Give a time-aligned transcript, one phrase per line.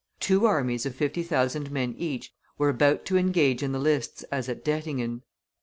[0.19, 4.49] Two armies of fifty thousand men each were about to engage in the lists as
[4.49, 5.21] at Dettingen.